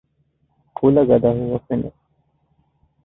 ކުލަގަދަ 0.77 1.29
ހުވަފެނެއް 1.37 1.99